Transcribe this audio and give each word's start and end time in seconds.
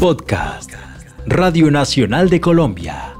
Podcast. 0.00 0.72
Radio 1.26 1.70
Nacional 1.70 2.30
de 2.30 2.40
Colombia. 2.40 3.14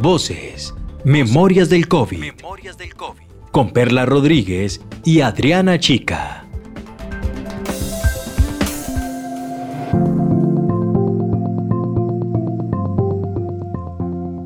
Voces. 0.00 0.72
Memorias 1.02 1.68
del 1.68 1.88
COVID. 1.88 2.20
Memorias 2.20 2.78
del 2.78 2.94
COVID. 2.94 3.24
Con 3.50 3.72
Perla 3.72 4.06
Rodríguez 4.06 4.80
y 5.04 5.22
Adriana 5.22 5.80
Chica. 5.80 6.46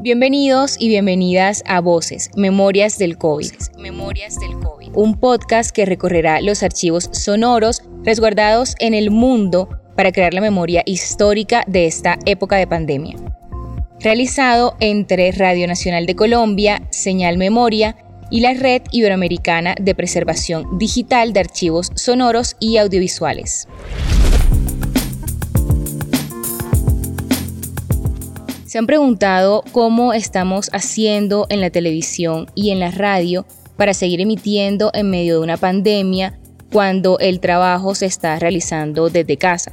Bienvenidos 0.00 0.76
y 0.78 0.88
bienvenidas 0.88 1.62
a 1.66 1.82
Voces, 1.82 2.30
Memorias 2.34 2.96
del 2.96 3.18
COVID. 3.18 3.52
Memorias 3.78 4.40
del 4.40 4.58
COVID. 4.58 4.92
Un 4.94 5.20
podcast 5.20 5.70
que 5.70 5.84
recorrerá 5.84 6.40
los 6.40 6.62
archivos 6.62 7.10
sonoros 7.12 7.82
resguardados 8.04 8.74
en 8.78 8.94
el 8.94 9.10
mundo 9.10 9.79
para 9.96 10.12
crear 10.12 10.34
la 10.34 10.40
memoria 10.40 10.82
histórica 10.86 11.64
de 11.66 11.86
esta 11.86 12.18
época 12.26 12.56
de 12.56 12.66
pandemia. 12.66 13.16
Realizado 14.00 14.76
entre 14.80 15.30
Radio 15.32 15.66
Nacional 15.66 16.06
de 16.06 16.16
Colombia, 16.16 16.82
Señal 16.90 17.36
Memoria 17.36 17.96
y 18.30 18.40
la 18.40 18.54
Red 18.54 18.82
Iberoamericana 18.92 19.74
de 19.78 19.94
Preservación 19.94 20.78
Digital 20.78 21.32
de 21.32 21.40
Archivos 21.40 21.90
Sonoros 21.96 22.56
y 22.60 22.78
Audiovisuales. 22.78 23.68
Se 28.64 28.78
han 28.78 28.86
preguntado 28.86 29.64
cómo 29.72 30.12
estamos 30.12 30.70
haciendo 30.72 31.46
en 31.50 31.60
la 31.60 31.70
televisión 31.70 32.46
y 32.54 32.70
en 32.70 32.78
la 32.78 32.92
radio 32.92 33.44
para 33.76 33.94
seguir 33.94 34.20
emitiendo 34.20 34.90
en 34.94 35.10
medio 35.10 35.34
de 35.34 35.40
una 35.42 35.56
pandemia 35.56 36.39
cuando 36.72 37.18
el 37.18 37.40
trabajo 37.40 37.94
se 37.94 38.06
está 38.06 38.38
realizando 38.38 39.10
desde 39.10 39.36
casa. 39.36 39.72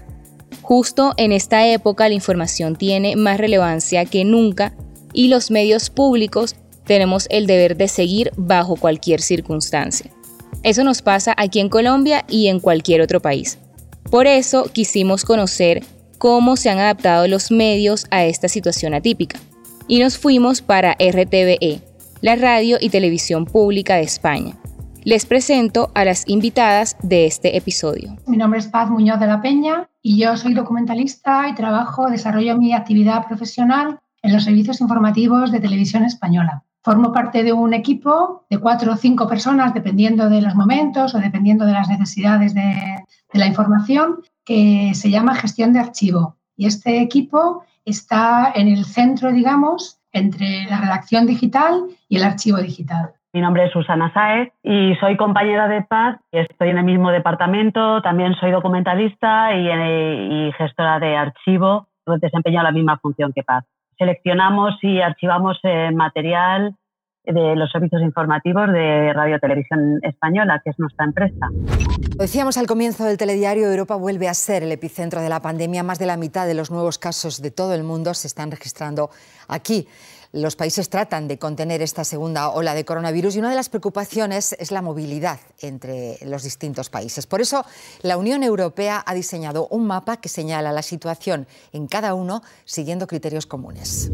Justo 0.61 1.13
en 1.17 1.31
esta 1.31 1.67
época 1.67 2.07
la 2.07 2.15
información 2.15 2.75
tiene 2.75 3.15
más 3.15 3.37
relevancia 3.37 4.05
que 4.05 4.25
nunca 4.25 4.73
y 5.13 5.29
los 5.29 5.51
medios 5.51 5.89
públicos 5.89 6.55
tenemos 6.85 7.27
el 7.29 7.47
deber 7.47 7.77
de 7.77 7.87
seguir 7.87 8.31
bajo 8.35 8.75
cualquier 8.75 9.21
circunstancia. 9.21 10.11
Eso 10.63 10.83
nos 10.83 11.01
pasa 11.01 11.33
aquí 11.37 11.59
en 11.59 11.69
Colombia 11.69 12.25
y 12.27 12.47
en 12.47 12.59
cualquier 12.59 13.01
otro 13.01 13.21
país. 13.21 13.57
Por 14.09 14.25
eso 14.25 14.69
quisimos 14.71 15.23
conocer 15.23 15.83
cómo 16.17 16.55
se 16.55 16.69
han 16.69 16.79
adaptado 16.79 17.27
los 17.27 17.51
medios 17.51 18.07
a 18.09 18.25
esta 18.25 18.47
situación 18.47 18.93
atípica. 18.93 19.39
Y 19.87 19.99
nos 19.99 20.17
fuimos 20.17 20.61
para 20.61 20.93
RTVE, 20.93 21.81
la 22.21 22.35
radio 22.35 22.77
y 22.79 22.89
televisión 22.89 23.45
pública 23.45 23.95
de 23.95 24.03
España. 24.03 24.57
Les 25.07 25.25
presento 25.25 25.89
a 25.95 26.03
las 26.03 26.27
invitadas 26.27 26.97
de 27.01 27.27
este 27.27 27.55
episodio. 27.55 28.17
Mi 28.27 28.35
nombre 28.35 28.59
es 28.59 28.67
Paz 28.67 28.89
Muñoz 28.89 29.21
de 29.21 29.27
la 29.27 29.41
Peña 29.41 29.89
y 30.01 30.19
yo 30.19 30.35
soy 30.35 30.53
documentalista 30.53 31.47
y 31.47 31.55
trabajo, 31.55 32.09
desarrollo 32.09 32.57
mi 32.57 32.73
actividad 32.73 33.25
profesional 33.25 34.01
en 34.21 34.33
los 34.33 34.43
servicios 34.43 34.81
informativos 34.81 35.53
de 35.53 35.61
televisión 35.61 36.03
española. 36.03 36.65
Formo 36.83 37.13
parte 37.13 37.43
de 37.43 37.53
un 37.53 37.73
equipo 37.73 38.45
de 38.49 38.57
cuatro 38.57 38.91
o 38.91 38.97
cinco 38.97 39.29
personas, 39.29 39.73
dependiendo 39.73 40.29
de 40.29 40.41
los 40.41 40.55
momentos 40.55 41.15
o 41.15 41.19
dependiendo 41.19 41.65
de 41.65 41.71
las 41.71 41.87
necesidades 41.87 42.53
de, 42.53 42.75
de 43.31 43.39
la 43.39 43.47
información, 43.47 44.17
que 44.43 44.91
se 44.93 45.09
llama 45.09 45.35
gestión 45.35 45.71
de 45.71 45.79
archivo. 45.79 46.35
Y 46.57 46.65
este 46.65 47.01
equipo 47.01 47.63
está 47.85 48.51
en 48.53 48.67
el 48.67 48.83
centro, 48.83 49.31
digamos, 49.31 50.01
entre 50.11 50.65
la 50.65 50.81
redacción 50.81 51.25
digital 51.25 51.85
y 52.09 52.17
el 52.17 52.23
archivo 52.23 52.57
digital. 52.57 53.13
Mi 53.33 53.41
nombre 53.41 53.65
es 53.65 53.71
Susana 53.71 54.11
Saez 54.13 54.53
y 54.63 54.95
soy 54.95 55.17
compañera 55.17 55.67
de 55.67 55.81
Paz. 55.81 56.17
Estoy 56.31 56.69
en 56.69 56.77
el 56.77 56.85
mismo 56.85 57.11
departamento, 57.11 58.01
también 58.01 58.33
soy 58.35 58.51
documentalista 58.51 59.53
y, 59.53 59.67
y 59.67 60.51
gestora 60.53 60.99
de 60.99 61.15
archivo. 61.15 61.87
Desempeño 62.21 62.63
la 62.63 62.71
misma 62.71 62.97
función 62.99 63.33
que 63.33 63.43
Paz. 63.43 63.65
Seleccionamos 63.97 64.75
y 64.81 65.01
archivamos 65.01 65.59
eh, 65.63 65.91
material 65.93 66.75
de 67.25 67.55
los 67.55 67.69
servicios 67.71 68.01
informativos 68.01 68.71
de 68.71 69.11
Radio 69.11 69.37
Televisión 69.39 69.99
Española, 70.01 70.61
que 70.63 70.69
es 70.69 70.79
nuestra 70.79 71.05
empresa. 71.05 71.47
Lo 72.17 72.21
decíamos 72.21 72.57
al 72.57 72.67
comienzo 72.67 73.03
del 73.03 73.17
telediario, 73.17 73.67
Europa 73.67 73.95
vuelve 73.95 74.29
a 74.29 74.33
ser 74.33 74.63
el 74.63 74.71
epicentro 74.71 75.21
de 75.21 75.27
la 75.27 75.41
pandemia. 75.41 75.83
Más 75.83 75.99
de 75.99 76.05
la 76.05 76.15
mitad 76.15 76.47
de 76.47 76.53
los 76.53 76.71
nuevos 76.71 76.97
casos 76.97 77.41
de 77.41 77.51
todo 77.51 77.73
el 77.73 77.83
mundo 77.83 78.13
se 78.13 78.27
están 78.27 78.49
registrando 78.49 79.09
aquí. 79.49 79.87
Los 80.37 80.55
países 80.55 80.89
tratan 80.89 81.27
de 81.27 81.39
contener 81.39 81.81
esta 81.81 82.03
segunda 82.03 82.49
ola 82.49 82.75
de 82.75 82.85
coronavirus 82.85 83.35
y 83.35 83.39
una 83.39 83.49
de 83.49 83.55
las 83.55 83.69
preocupaciones 83.69 84.55
es 84.59 84.69
la 84.69 84.83
movilidad 84.83 85.39
entre 85.61 86.19
los 86.23 86.43
distintos 86.43 86.91
países. 86.91 87.25
Por 87.25 87.41
eso, 87.41 87.65
la 88.03 88.17
Unión 88.17 88.43
Europea 88.43 89.03
ha 89.03 89.15
diseñado 89.15 89.67
un 89.71 89.87
mapa 89.87 90.17
que 90.17 90.29
señala 90.29 90.71
la 90.71 90.83
situación 90.83 91.47
en 91.73 91.87
cada 91.87 92.13
uno 92.13 92.43
siguiendo 92.65 93.07
criterios 93.07 93.47
comunes. 93.47 94.11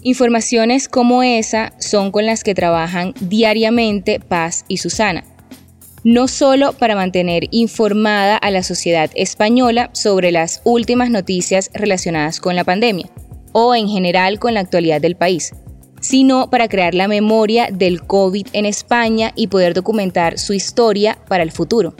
Informaciones 0.00 0.88
como 0.88 1.22
esa 1.22 1.74
son 1.78 2.10
con 2.10 2.24
las 2.24 2.42
que 2.42 2.54
trabajan 2.54 3.12
diariamente 3.20 4.20
Paz 4.20 4.64
y 4.66 4.78
Susana, 4.78 5.24
no 6.04 6.26
solo 6.26 6.72
para 6.72 6.94
mantener 6.94 7.48
informada 7.50 8.38
a 8.38 8.50
la 8.50 8.62
sociedad 8.62 9.10
española 9.14 9.90
sobre 9.92 10.32
las 10.32 10.62
últimas 10.64 11.10
noticias 11.10 11.70
relacionadas 11.74 12.40
con 12.40 12.56
la 12.56 12.64
pandemia 12.64 13.10
o 13.52 13.74
en 13.74 13.88
general 13.88 14.38
con 14.38 14.54
la 14.54 14.60
actualidad 14.60 15.00
del 15.00 15.16
país, 15.16 15.52
sino 16.00 16.50
para 16.50 16.68
crear 16.68 16.94
la 16.94 17.08
memoria 17.08 17.68
del 17.72 18.02
COVID 18.02 18.46
en 18.52 18.66
España 18.66 19.32
y 19.34 19.48
poder 19.48 19.74
documentar 19.74 20.38
su 20.38 20.52
historia 20.52 21.18
para 21.28 21.42
el 21.42 21.52
futuro. 21.52 21.94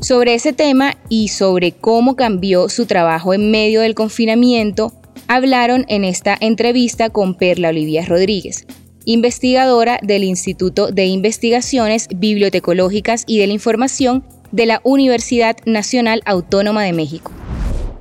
Sobre 0.00 0.34
ese 0.34 0.52
tema 0.52 0.96
y 1.08 1.28
sobre 1.28 1.72
cómo 1.72 2.16
cambió 2.16 2.68
su 2.68 2.86
trabajo 2.86 3.34
en 3.34 3.50
medio 3.50 3.82
del 3.82 3.94
confinamiento, 3.94 4.92
hablaron 5.28 5.84
en 5.88 6.04
esta 6.04 6.36
entrevista 6.40 7.10
con 7.10 7.34
Perla 7.34 7.68
Olivia 7.68 8.04
Rodríguez, 8.06 8.66
investigadora 9.04 10.00
del 10.02 10.24
Instituto 10.24 10.90
de 10.90 11.06
Investigaciones 11.06 12.08
Bibliotecológicas 12.14 13.24
y 13.26 13.38
de 13.38 13.46
la 13.46 13.52
Información 13.52 14.24
de 14.52 14.66
la 14.66 14.80
Universidad 14.82 15.56
Nacional 15.66 16.22
Autónoma 16.24 16.82
de 16.82 16.92
México. 16.92 17.30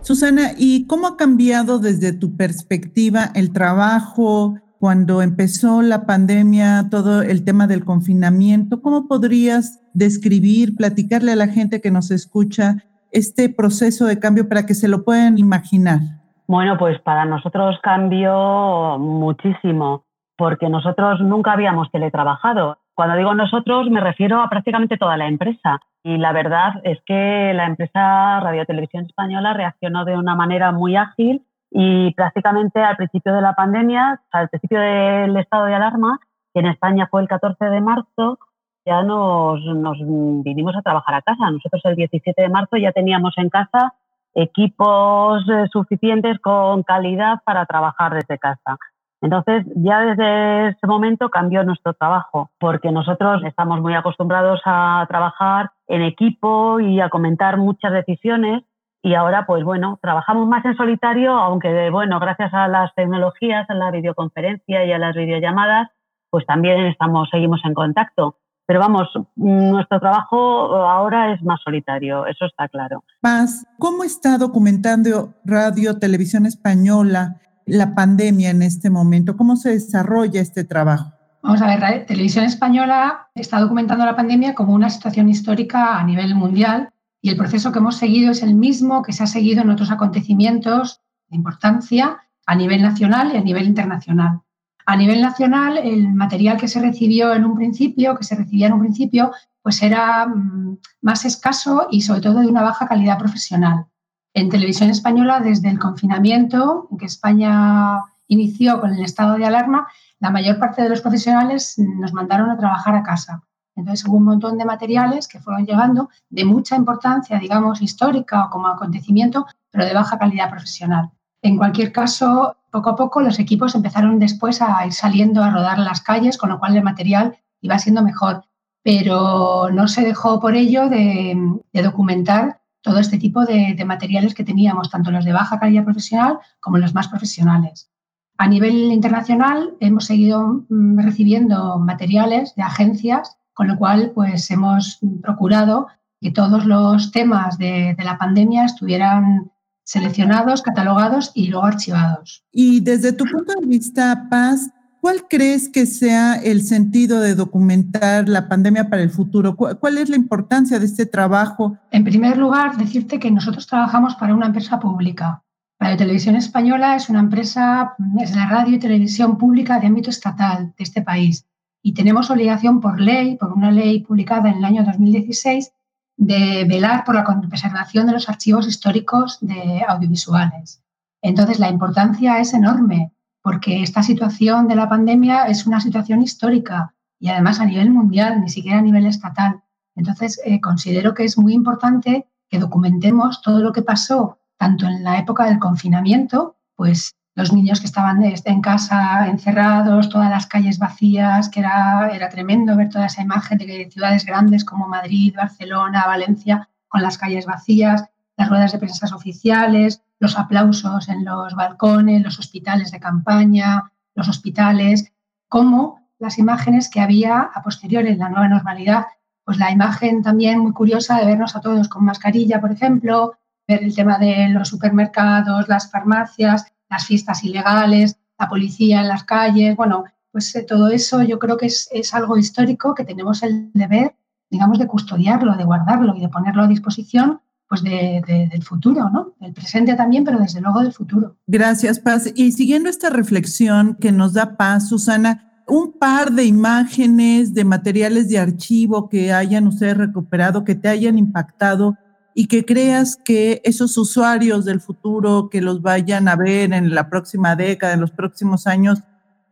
Susana, 0.09 0.53
¿y 0.57 0.87
cómo 0.87 1.05
ha 1.05 1.17
cambiado 1.17 1.77
desde 1.77 2.13
tu 2.13 2.35
perspectiva 2.35 3.25
el 3.35 3.53
trabajo 3.53 4.55
cuando 4.79 5.21
empezó 5.21 5.83
la 5.83 6.07
pandemia, 6.07 6.87
todo 6.89 7.21
el 7.21 7.45
tema 7.45 7.67
del 7.67 7.85
confinamiento? 7.85 8.81
¿Cómo 8.81 9.07
podrías 9.07 9.79
describir, 9.93 10.75
platicarle 10.75 11.33
a 11.33 11.35
la 11.35 11.45
gente 11.45 11.79
que 11.79 11.91
nos 11.91 12.09
escucha 12.09 12.77
este 13.11 13.49
proceso 13.49 14.07
de 14.07 14.19
cambio 14.19 14.49
para 14.49 14.65
que 14.65 14.73
se 14.73 14.87
lo 14.87 15.03
puedan 15.05 15.37
imaginar? 15.37 15.99
Bueno, 16.47 16.79
pues 16.79 16.99
para 17.01 17.25
nosotros 17.25 17.77
cambió 17.83 18.97
muchísimo, 18.97 20.05
porque 20.35 20.69
nosotros 20.69 21.21
nunca 21.21 21.51
habíamos 21.51 21.91
teletrabajado. 21.91 22.79
Cuando 22.95 23.15
digo 23.15 23.35
nosotros 23.35 23.91
me 23.91 24.01
refiero 24.01 24.41
a 24.41 24.49
prácticamente 24.49 24.97
toda 24.97 25.17
la 25.17 25.27
empresa. 25.27 25.79
Y 26.03 26.17
la 26.17 26.31
verdad 26.31 26.73
es 26.83 26.99
que 27.05 27.51
la 27.53 27.65
empresa 27.65 28.39
Radio 28.39 28.65
Televisión 28.65 29.05
Española 29.05 29.53
reaccionó 29.53 30.05
de 30.05 30.17
una 30.17 30.35
manera 30.35 30.71
muy 30.71 30.95
ágil 30.95 31.45
y 31.71 32.13
prácticamente 32.13 32.81
al 32.81 32.95
principio 32.95 33.33
de 33.33 33.41
la 33.41 33.53
pandemia, 33.53 34.21
al 34.31 34.49
principio 34.49 34.79
del 34.79 35.35
estado 35.37 35.65
de 35.65 35.75
alarma, 35.75 36.19
que 36.53 36.61
en 36.61 36.67
España 36.67 37.07
fue 37.11 37.21
el 37.21 37.27
14 37.27 37.65
de 37.65 37.81
marzo, 37.81 38.39
ya 38.85 39.03
nos, 39.03 39.63
nos 39.63 39.97
vinimos 39.99 40.75
a 40.75 40.81
trabajar 40.81 41.15
a 41.15 41.21
casa. 41.21 41.51
Nosotros 41.51 41.81
el 41.85 41.95
17 41.95 42.41
de 42.41 42.49
marzo 42.49 42.77
ya 42.77 42.91
teníamos 42.91 43.33
en 43.37 43.49
casa 43.49 43.93
equipos 44.33 45.43
eh, 45.49 45.65
suficientes 45.71 46.39
con 46.39 46.83
calidad 46.83 47.39
para 47.43 47.65
trabajar 47.65 48.13
desde 48.13 48.37
casa. 48.37 48.77
Entonces, 49.21 49.65
ya 49.75 49.99
desde 50.01 50.69
ese 50.69 50.87
momento 50.87 51.29
cambió 51.29 51.63
nuestro 51.63 51.93
trabajo, 51.93 52.49
porque 52.57 52.91
nosotros 52.91 53.41
estamos 53.45 53.81
muy 53.81 53.93
acostumbrados 53.93 54.61
a 54.65 55.05
trabajar 55.09 55.71
en 55.87 56.01
equipo 56.03 56.79
y 56.79 57.01
a 57.01 57.09
comentar 57.09 57.57
muchas 57.57 57.91
decisiones 57.91 58.63
y 59.01 59.13
ahora, 59.13 59.45
pues 59.45 59.63
bueno, 59.63 59.97
trabajamos 60.01 60.47
más 60.47 60.63
en 60.65 60.75
solitario, 60.75 61.31
aunque, 61.31 61.89
bueno, 61.89 62.19
gracias 62.19 62.53
a 62.53 62.67
las 62.67 62.93
tecnologías, 62.95 63.69
a 63.69 63.73
la 63.73 63.91
videoconferencia 63.91 64.85
y 64.85 64.91
a 64.91 64.97
las 64.97 65.15
videollamadas, 65.15 65.89
pues 66.29 66.45
también 66.45 66.85
estamos, 66.85 67.29
seguimos 67.31 67.61
en 67.63 67.73
contacto. 67.73 68.35
Pero 68.65 68.81
vamos, 68.81 69.07
nuestro 69.35 69.99
trabajo 69.99 70.75
ahora 70.75 71.33
es 71.33 71.41
más 71.41 71.59
solitario, 71.63 72.27
eso 72.27 72.45
está 72.45 72.67
claro. 72.67 73.03
Paz, 73.21 73.65
¿cómo 73.79 74.03
está 74.03 74.37
documentando 74.37 75.33
Radio 75.43 75.97
Televisión 75.97 76.45
Española 76.45 77.37
la 77.69 77.95
pandemia 77.95 78.49
en 78.49 78.61
este 78.61 78.89
momento? 78.89 79.37
¿Cómo 79.37 79.55
se 79.55 79.69
desarrolla 79.69 80.41
este 80.41 80.63
trabajo? 80.63 81.11
Vamos 81.41 81.61
a 81.61 81.67
ver, 81.67 82.05
Televisión 82.05 82.45
Española 82.45 83.29
está 83.33 83.59
documentando 83.59 84.05
la 84.05 84.15
pandemia 84.15 84.53
como 84.53 84.73
una 84.73 84.89
situación 84.89 85.29
histórica 85.29 85.97
a 85.97 86.03
nivel 86.03 86.35
mundial 86.35 86.89
y 87.21 87.29
el 87.29 87.37
proceso 87.37 87.71
que 87.71 87.79
hemos 87.79 87.95
seguido 87.95 88.31
es 88.31 88.43
el 88.43 88.55
mismo 88.55 89.03
que 89.03 89.13
se 89.13 89.23
ha 89.23 89.27
seguido 89.27 89.61
en 89.61 89.69
otros 89.69 89.91
acontecimientos 89.91 91.01
de 91.29 91.37
importancia 91.37 92.17
a 92.45 92.55
nivel 92.55 92.81
nacional 92.81 93.31
y 93.33 93.37
a 93.37 93.41
nivel 93.41 93.67
internacional. 93.67 94.41
A 94.85 94.95
nivel 94.95 95.21
nacional, 95.21 95.77
el 95.77 96.13
material 96.13 96.57
que 96.57 96.67
se 96.67 96.81
recibió 96.81 97.33
en 97.33 97.45
un 97.45 97.55
principio, 97.55 98.17
que 98.17 98.23
se 98.23 98.35
recibía 98.35 98.67
en 98.67 98.73
un 98.73 98.79
principio, 98.79 99.31
pues 99.61 99.83
era 99.83 100.25
mm, 100.25 100.79
más 101.01 101.25
escaso 101.25 101.87
y 101.91 102.01
sobre 102.01 102.21
todo 102.21 102.39
de 102.39 102.47
una 102.47 102.63
baja 102.63 102.87
calidad 102.87 103.19
profesional. 103.19 103.85
En 104.33 104.49
televisión 104.49 104.89
española, 104.89 105.39
desde 105.39 105.69
el 105.69 105.79
confinamiento, 105.79 106.87
en 106.91 106.97
que 106.97 107.05
España 107.05 107.99
inició 108.27 108.79
con 108.79 108.93
el 108.93 109.03
estado 109.03 109.37
de 109.37 109.45
alarma, 109.45 109.87
la 110.19 110.29
mayor 110.29 110.59
parte 110.59 110.81
de 110.81 110.89
los 110.89 111.01
profesionales 111.01 111.75
nos 111.77 112.13
mandaron 112.13 112.49
a 112.49 112.57
trabajar 112.57 112.95
a 112.95 113.03
casa. 113.03 113.41
Entonces 113.75 114.05
hubo 114.07 114.17
un 114.17 114.25
montón 114.25 114.57
de 114.57 114.65
materiales 114.65 115.27
que 115.27 115.39
fueron 115.39 115.65
llegando 115.65 116.09
de 116.29 116.45
mucha 116.45 116.75
importancia, 116.75 117.39
digamos, 117.39 117.81
histórica 117.81 118.45
o 118.45 118.49
como 118.49 118.67
acontecimiento, 118.67 119.45
pero 119.71 119.85
de 119.85 119.93
baja 119.93 120.19
calidad 120.19 120.49
profesional. 120.49 121.11
En 121.41 121.57
cualquier 121.57 121.91
caso, 121.91 122.57
poco 122.71 122.89
a 122.91 122.95
poco 122.95 123.21
los 123.21 123.39
equipos 123.39 123.75
empezaron 123.75 124.19
después 124.19 124.61
a 124.61 124.85
ir 124.85 124.93
saliendo 124.93 125.43
a 125.43 125.49
rodar 125.49 125.79
las 125.79 126.01
calles, 126.01 126.37
con 126.37 126.49
lo 126.49 126.59
cual 126.59 126.75
el 126.75 126.83
material 126.83 127.37
iba 127.61 127.79
siendo 127.79 128.03
mejor, 128.03 128.43
pero 128.83 129.69
no 129.71 129.87
se 129.87 130.01
dejó 130.01 130.39
por 130.39 130.55
ello 130.55 130.89
de, 130.89 131.37
documentar 131.73 132.58
todo 132.81 132.99
este 132.99 133.17
tipo 133.17 133.45
de, 133.45 133.75
materiales 133.85 134.33
que 134.33 134.43
teníamos, 134.43 134.89
tanto 134.89 135.11
los 135.11 135.25
de 135.25 135.33
baja 135.33 135.59
calidad 135.59 135.83
profesional 135.83 136.39
como 136.59 136.77
los 136.77 136.93
más 136.93 137.07
profesionales. 137.07 137.89
A 138.37 138.47
nivel 138.47 138.91
internacional 138.91 139.75
hemos 139.79 140.05
seguido 140.05 140.65
mm, 140.69 140.99
recibiendo 140.99 141.77
materiales 141.79 142.55
de 142.55 142.63
agencias, 142.63 143.37
con 143.53 143.67
lo 143.67 143.77
cual 143.77 144.11
pues 144.15 144.49
hemos 144.51 144.99
procurado 145.21 145.87
que 146.21 146.31
todos 146.31 146.65
los 146.65 147.11
temas 147.11 147.57
de, 147.57 147.95
de 147.97 148.03
la 148.03 148.17
pandemia 148.17 148.65
estuvieran 148.65 149.51
seleccionados, 149.83 150.61
catalogados 150.61 151.31
y 151.33 151.47
luego 151.47 151.65
archivados. 151.65 152.43
Y 152.51 152.79
desde 152.81 153.11
tu 153.11 153.25
punto 153.25 153.53
de 153.59 153.65
vista, 153.65 154.27
Paz, 154.29 154.69
¿cuál 155.01 155.25
crees 155.29 155.69
que 155.69 155.85
sea 155.85 156.35
el 156.35 156.61
sentido 156.61 157.19
de 157.19 157.35
documentar 157.35 158.29
la 158.29 158.47
pandemia 158.47 158.89
para 158.89 159.01
el 159.01 159.09
futuro? 159.09 159.55
¿Cuál 159.55 159.97
es 159.97 160.09
la 160.09 160.15
importancia 160.15 160.79
de 160.79 160.85
este 160.85 161.05
trabajo? 161.05 161.77
En 161.91 162.03
primer 162.03 162.37
lugar, 162.37 162.77
decirte 162.77 163.19
que 163.19 163.31
nosotros 163.31 163.67
trabajamos 163.67 164.15
para 164.15 164.33
una 164.33 164.47
empresa 164.47 164.79
pública. 164.79 165.43
Radio 165.79 165.97
Televisión 165.97 166.35
Española 166.35 166.95
es 166.95 167.09
una 167.09 167.19
empresa, 167.19 167.95
es 168.19 168.35
la 168.35 168.47
radio 168.47 168.75
y 168.75 168.79
televisión 168.79 169.37
pública 169.37 169.79
de 169.79 169.87
ámbito 169.87 170.09
estatal 170.09 170.73
de 170.77 170.83
este 170.83 171.01
país. 171.01 171.45
Y 171.81 171.93
tenemos 171.93 172.29
obligación 172.29 172.81
por 172.81 172.99
ley, 172.99 173.37
por 173.37 173.53
una 173.53 173.71
ley 173.71 174.01
publicada 174.01 174.49
en 174.49 174.57
el 174.57 174.65
año 174.65 174.83
2016, 174.83 175.71
de 176.17 176.65
velar 176.67 177.05
por 177.05 177.15
la 177.15 177.23
preservación 177.49 178.07
de 178.07 178.11
los 178.11 178.27
archivos 178.27 178.67
históricos 178.67 179.37
de 179.39 179.85
audiovisuales. 179.87 180.83
Entonces, 181.21 181.59
la 181.59 181.69
importancia 181.69 182.39
es 182.39 182.53
enorme 182.53 183.13
porque 183.41 183.81
esta 183.81 184.03
situación 184.03 184.67
de 184.67 184.75
la 184.75 184.89
pandemia 184.89 185.45
es 185.45 185.65
una 185.65 185.79
situación 185.79 186.21
histórica 186.21 186.93
y 187.19 187.29
además 187.29 187.59
a 187.59 187.65
nivel 187.65 187.91
mundial, 187.91 188.41
ni 188.41 188.49
siquiera 188.49 188.79
a 188.79 188.81
nivel 188.81 189.05
estatal. 189.05 189.61
Entonces, 189.95 190.39
eh, 190.45 190.61
considero 190.61 191.13
que 191.13 191.25
es 191.25 191.37
muy 191.37 191.53
importante 191.53 192.27
que 192.49 192.59
documentemos 192.59 193.41
todo 193.41 193.59
lo 193.59 193.71
que 193.71 193.81
pasó, 193.81 194.39
tanto 194.57 194.87
en 194.87 195.03
la 195.03 195.19
época 195.19 195.45
del 195.45 195.59
confinamiento, 195.59 196.57
pues 196.75 197.15
los 197.35 197.53
niños 197.53 197.79
que 197.79 197.85
estaban 197.85 198.21
en 198.23 198.61
casa 198.61 199.27
encerrados, 199.27 200.09
todas 200.09 200.29
las 200.29 200.45
calles 200.45 200.77
vacías, 200.77 201.47
que 201.49 201.61
era, 201.61 202.09
era 202.13 202.29
tremendo 202.29 202.75
ver 202.75 202.89
toda 202.89 203.05
esa 203.05 203.21
imagen 203.21 203.57
de 203.57 203.89
ciudades 203.91 204.25
grandes 204.25 204.65
como 204.65 204.87
Madrid, 204.87 205.35
Barcelona, 205.35 206.07
Valencia, 206.07 206.67
con 206.87 207.01
las 207.01 207.17
calles 207.17 207.45
vacías, 207.45 208.05
las 208.35 208.49
ruedas 208.49 208.71
de 208.71 208.79
prensa 208.79 209.15
oficiales, 209.15 210.01
los 210.19 210.37
aplausos 210.37 211.09
en 211.09 211.25
los 211.25 211.55
balcones, 211.55 212.21
los 212.21 212.39
hospitales 212.39 212.91
de 212.91 212.99
campaña, 212.99 213.91
los 214.15 214.27
hospitales, 214.27 215.13
como 215.47 216.09
las 216.19 216.37
imágenes 216.37 216.89
que 216.89 216.99
había 216.99 217.41
a 217.41 217.63
posteriori 217.63 218.09
en 218.09 218.19
la 218.19 218.29
nueva 218.29 218.49
normalidad. 218.49 219.05
Pues 219.43 219.57
la 219.57 219.71
imagen 219.71 220.21
también 220.21 220.59
muy 220.59 220.73
curiosa 220.73 221.17
de 221.17 221.25
vernos 221.25 221.55
a 221.55 221.61
todos 221.61 221.87
con 221.87 222.05
mascarilla, 222.05 222.59
por 222.61 222.71
ejemplo, 222.71 223.33
ver 223.67 223.83
el 223.83 223.95
tema 223.95 224.17
de 224.17 224.49
los 224.49 224.67
supermercados, 224.67 225.67
las 225.69 225.89
farmacias, 225.89 226.65
las 226.89 227.05
fiestas 227.05 227.43
ilegales, 227.43 228.17
la 228.37 228.49
policía 228.49 229.01
en 229.01 229.07
las 229.07 229.23
calles, 229.23 229.75
bueno, 229.75 230.05
pues 230.31 230.55
eh, 230.55 230.63
todo 230.63 230.89
eso 230.89 231.21
yo 231.23 231.39
creo 231.39 231.57
que 231.57 231.67
es, 231.67 232.13
algo 232.13 232.37
histórico 232.37 232.93
que 232.93 233.03
tenemos 233.03 233.43
el 233.43 233.71
deber, 233.73 234.15
digamos, 234.49 234.79
de 234.79 234.87
custodiarlo, 234.87 235.55
de 235.55 235.63
guardarlo 235.63 236.15
y 236.15 236.21
de 236.21 236.29
ponerlo 236.29 236.63
a 236.63 236.67
disposición 236.67 237.41
pues 237.69 237.83
del 237.83 238.63
futuro, 238.63 239.09
¿no? 239.11 239.35
Del 239.39 239.53
presente 239.53 239.93
también, 239.93 240.23
pero 240.23 240.39
desde 240.39 240.59
luego 240.59 240.81
del 240.81 240.91
futuro. 240.91 241.35
Gracias, 241.45 241.99
Paz. 241.99 242.31
Y 242.35 242.51
siguiendo 242.51 242.89
esta 242.89 243.11
reflexión 243.11 243.95
que 244.01 244.11
nos 244.11 244.33
da 244.33 244.57
Paz, 244.57 244.89
Susana, 244.89 245.63
un 245.67 245.91
par 245.91 246.31
de 246.31 246.45
imágenes, 246.45 247.53
de 247.53 247.63
materiales 247.63 248.27
de 248.27 248.39
archivo 248.39 249.07
que 249.07 249.31
hayan 249.31 249.67
ustedes 249.67 249.97
recuperado, 249.97 250.63
que 250.63 250.73
te 250.73 250.87
hayan 250.87 251.19
impactado 251.19 251.95
y 252.33 252.47
que 252.47 252.65
creas 252.65 253.15
que 253.15 253.61
esos 253.63 253.95
usuarios 253.99 254.65
del 254.65 254.81
futuro 254.81 255.49
que 255.51 255.61
los 255.61 255.83
vayan 255.83 256.27
a 256.27 256.35
ver 256.35 256.73
en 256.73 256.95
la 256.95 257.07
próxima 257.07 257.55
década, 257.55 257.93
en 257.93 258.01
los 258.01 258.11
próximos 258.11 258.65
años, 258.65 259.03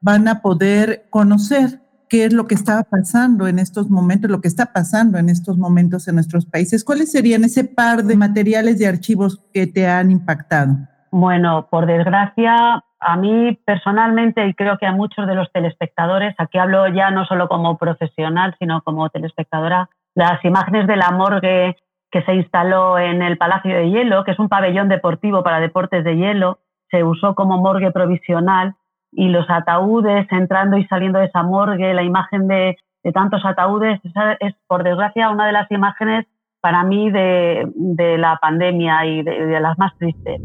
van 0.01 0.27
a 0.27 0.41
poder 0.41 1.05
conocer 1.11 1.81
qué 2.09 2.25
es 2.25 2.33
lo 2.33 2.47
que 2.47 2.55
estaba 2.55 2.83
pasando 2.83 3.47
en 3.47 3.59
estos 3.59 3.89
momentos, 3.89 4.29
lo 4.29 4.41
que 4.41 4.47
está 4.47 4.67
pasando 4.73 5.17
en 5.17 5.29
estos 5.29 5.57
momentos 5.57 6.07
en 6.07 6.15
nuestros 6.15 6.45
países. 6.45 6.83
¿Cuáles 6.83 7.11
serían 7.11 7.43
ese 7.43 7.63
par 7.63 8.03
de 8.03 8.15
materiales 8.15 8.79
de 8.79 8.87
archivos 8.87 9.43
que 9.53 9.67
te 9.67 9.87
han 9.87 10.11
impactado? 10.11 10.75
Bueno, 11.11 11.67
por 11.69 11.85
desgracia, 11.85 12.83
a 12.99 13.17
mí 13.17 13.59
personalmente 13.65 14.45
y 14.47 14.53
creo 14.53 14.77
que 14.77 14.85
a 14.85 14.91
muchos 14.91 15.27
de 15.27 15.35
los 15.35 15.51
telespectadores, 15.51 16.35
aquí 16.37 16.57
hablo 16.57 16.87
ya 16.87 17.11
no 17.11 17.25
solo 17.25 17.47
como 17.47 17.77
profesional, 17.77 18.55
sino 18.59 18.81
como 18.81 19.09
telespectadora, 19.09 19.89
las 20.15 20.43
imágenes 20.43 20.87
de 20.87 20.95
la 20.95 21.11
morgue 21.11 21.77
que 22.11 22.23
se 22.23 22.33
instaló 22.33 22.97
en 22.97 23.21
el 23.21 23.37
Palacio 23.37 23.75
de 23.75 23.89
Hielo, 23.89 24.23
que 24.23 24.31
es 24.31 24.39
un 24.39 24.49
pabellón 24.49 24.89
deportivo 24.89 25.43
para 25.43 25.59
deportes 25.59 26.03
de 26.03 26.15
hielo, 26.15 26.59
se 26.89 27.03
usó 27.03 27.35
como 27.35 27.57
morgue 27.57 27.91
provisional 27.91 28.75
y 29.11 29.29
los 29.29 29.49
ataúdes 29.49 30.27
entrando 30.31 30.77
y 30.77 30.85
saliendo 30.87 31.19
de 31.19 31.25
esa 31.25 31.43
morgue, 31.43 31.93
la 31.93 32.03
imagen 32.03 32.47
de, 32.47 32.77
tantos 33.13 33.45
ataúdes, 33.45 34.01
es 34.39 34.53
por 34.67 34.83
desgracia 34.83 35.29
una 35.29 35.45
de 35.45 35.53
las 35.53 35.71
imágenes 35.71 36.25
para 36.59 36.83
mí 36.83 37.09
de, 37.09 38.17
la 38.17 38.37
pandemia 38.41 39.05
y 39.05 39.23
de 39.23 39.59
las 39.59 39.77
más 39.77 39.95
tristes. 39.97 40.41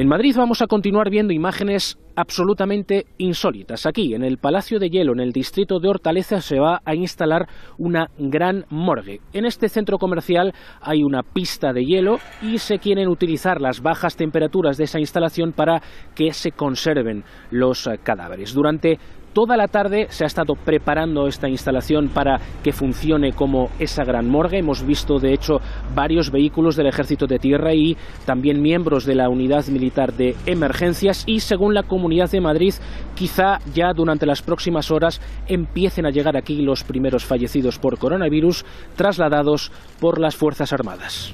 En 0.00 0.08
Madrid 0.08 0.34
vamos 0.34 0.62
a 0.62 0.66
continuar 0.66 1.10
viendo 1.10 1.34
imágenes 1.34 1.98
absolutamente 2.16 3.04
insólitas. 3.18 3.84
Aquí, 3.84 4.14
en 4.14 4.24
el 4.24 4.38
Palacio 4.38 4.78
de 4.78 4.88
Hielo, 4.88 5.12
en 5.12 5.20
el 5.20 5.30
distrito 5.30 5.78
de 5.78 5.90
Hortaleza, 5.90 6.40
se 6.40 6.58
va 6.58 6.80
a 6.86 6.94
instalar 6.94 7.46
una 7.76 8.08
gran 8.16 8.64
morgue. 8.70 9.20
En 9.34 9.44
este 9.44 9.68
centro 9.68 9.98
comercial 9.98 10.54
hay 10.80 11.02
una 11.02 11.22
pista 11.22 11.74
de 11.74 11.84
hielo 11.84 12.18
y 12.40 12.56
se 12.56 12.78
quieren 12.78 13.08
utilizar 13.08 13.60
las 13.60 13.82
bajas 13.82 14.16
temperaturas 14.16 14.78
de 14.78 14.84
esa 14.84 15.00
instalación 15.00 15.52
para 15.52 15.82
que 16.14 16.32
se 16.32 16.52
conserven 16.52 17.22
los 17.50 17.86
cadáveres. 18.02 18.54
Durante 18.54 18.98
Toda 19.32 19.56
la 19.56 19.68
tarde 19.68 20.06
se 20.08 20.24
ha 20.24 20.26
estado 20.26 20.54
preparando 20.54 21.28
esta 21.28 21.48
instalación 21.48 22.08
para 22.08 22.38
que 22.64 22.72
funcione 22.72 23.32
como 23.32 23.68
esa 23.78 24.02
gran 24.02 24.28
morgue. 24.28 24.58
Hemos 24.58 24.84
visto, 24.84 25.20
de 25.20 25.32
hecho, 25.32 25.58
varios 25.94 26.32
vehículos 26.32 26.74
del 26.74 26.88
Ejército 26.88 27.26
de 27.26 27.38
Tierra 27.38 27.72
y 27.72 27.96
también 28.26 28.60
miembros 28.60 29.06
de 29.06 29.14
la 29.14 29.28
Unidad 29.28 29.66
Militar 29.68 30.14
de 30.14 30.34
Emergencias 30.46 31.22
y, 31.28 31.40
según 31.40 31.74
la 31.74 31.84
Comunidad 31.84 32.28
de 32.28 32.40
Madrid, 32.40 32.74
quizá 33.14 33.58
ya 33.72 33.92
durante 33.92 34.26
las 34.26 34.42
próximas 34.42 34.90
horas 34.90 35.20
empiecen 35.46 36.06
a 36.06 36.10
llegar 36.10 36.36
aquí 36.36 36.60
los 36.62 36.82
primeros 36.82 37.24
fallecidos 37.24 37.78
por 37.78 37.98
coronavirus 37.98 38.64
trasladados 38.96 39.70
por 40.00 40.18
las 40.18 40.34
Fuerzas 40.34 40.72
Armadas. 40.72 41.32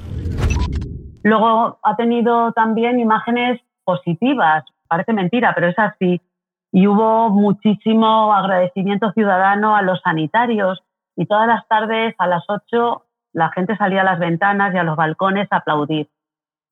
Luego 1.22 1.78
ha 1.82 1.96
tenido 1.96 2.52
también 2.52 3.00
imágenes 3.00 3.60
positivas. 3.84 4.64
Parece 4.86 5.14
mentira, 5.14 5.52
pero 5.54 5.68
es 5.70 5.78
así 5.78 6.20
y 6.76 6.86
hubo 6.88 7.30
muchísimo 7.30 8.34
agradecimiento 8.34 9.10
ciudadano 9.12 9.74
a 9.74 9.80
los 9.80 9.98
sanitarios. 10.02 10.82
Y 11.16 11.24
todas 11.24 11.46
las 11.46 11.66
tardes 11.68 12.14
a 12.18 12.26
las 12.26 12.44
8 12.48 13.02
la 13.32 13.50
gente 13.52 13.78
salía 13.78 14.02
a 14.02 14.04
las 14.04 14.18
ventanas 14.18 14.74
y 14.74 14.76
a 14.76 14.82
los 14.82 14.94
balcones 14.94 15.48
a 15.50 15.56
aplaudir. 15.56 16.10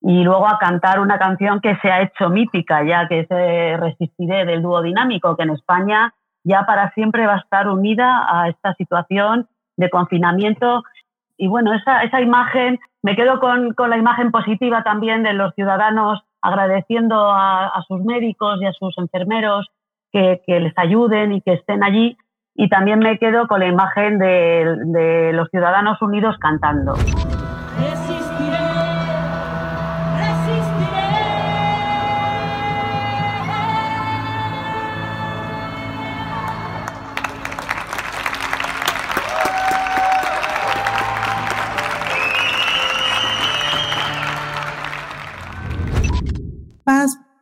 Y 0.02 0.22
luego 0.22 0.46
a 0.46 0.58
cantar 0.58 1.00
una 1.00 1.18
canción 1.18 1.62
que 1.62 1.78
se 1.80 1.90
ha 1.90 2.02
hecho 2.02 2.28
mítica 2.28 2.84
ya 2.84 3.08
que 3.08 3.20
es 3.20 3.80
Resistiré 3.80 4.44
del 4.44 4.60
dúo 4.60 4.82
dinámico 4.82 5.36
que 5.38 5.44
en 5.44 5.52
España 5.52 6.12
ya 6.44 6.66
para 6.66 6.92
siempre 6.92 7.26
va 7.26 7.36
a 7.36 7.38
estar 7.38 7.66
unida 7.70 8.26
a 8.28 8.50
esta 8.50 8.74
situación 8.74 9.48
de 9.78 9.88
confinamiento. 9.88 10.82
Y 11.38 11.48
bueno, 11.48 11.72
esa, 11.72 12.02
esa 12.02 12.20
imagen, 12.20 12.78
me 13.02 13.16
quedo 13.16 13.40
con, 13.40 13.72
con, 13.72 13.88
la 13.88 13.96
imagen 13.96 14.32
positiva 14.32 14.82
también 14.82 15.22
de 15.22 15.32
los 15.32 15.54
ciudadanos 15.54 16.22
agradeciendo 16.42 17.30
a 17.30 17.82
sus 17.88 18.04
médicos 18.04 18.60
y 18.60 18.66
a 18.66 18.72
sus 18.74 18.98
enfermeros 18.98 19.70
que, 20.14 20.60
les 20.60 20.72
ayuden 20.76 21.32
y 21.32 21.40
que 21.42 21.54
estén 21.54 21.82
allí. 21.82 22.16
Y 22.54 22.68
también 22.68 23.00
me 23.00 23.18
quedo 23.18 23.48
con 23.48 23.60
la 23.60 23.66
imagen 23.66 24.18
de, 24.18 25.32
los 25.34 25.48
Ciudadanos 25.50 26.00
Unidos 26.00 26.36
cantando. 26.40 26.94